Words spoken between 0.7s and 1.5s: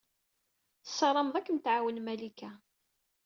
Tessarameḍ ad